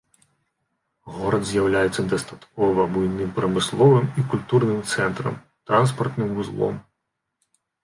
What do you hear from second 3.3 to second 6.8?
прамысловым і культурным цэнтрам, транспартным вузлом.